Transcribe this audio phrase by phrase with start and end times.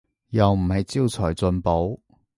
[0.29, 1.99] 又唔係招財進寶